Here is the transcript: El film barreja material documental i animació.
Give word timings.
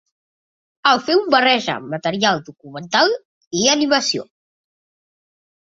El 0.91 1.01
film 1.09 1.27
barreja 1.35 1.75
material 1.93 2.41
documental 2.49 3.15
i 3.61 3.65
animació. 3.77 4.27